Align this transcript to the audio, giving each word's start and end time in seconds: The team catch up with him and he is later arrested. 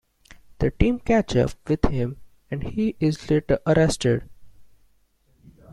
The 0.57 0.71
team 0.71 0.99
catch 0.99 1.35
up 1.35 1.51
with 1.69 1.85
him 1.85 2.17
and 2.49 2.63
he 2.63 2.95
is 2.99 3.29
later 3.29 3.59
arrested. 3.67 4.27